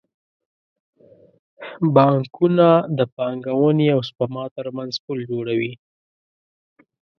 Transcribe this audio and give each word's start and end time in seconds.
بانکونه 1.95 2.67
د 2.97 2.99
پانګونې 3.15 3.87
او 3.95 4.01
سپما 4.09 4.45
ترمنځ 4.55 4.93
پل 5.05 5.17
جوړوي. 5.31 5.73